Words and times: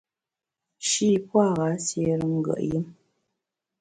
Shî 0.87 1.09
pua’ 1.27 1.45
gha 1.57 1.69
siére 1.85 2.27
ngùet 2.35 2.61
yùm. 2.69 2.85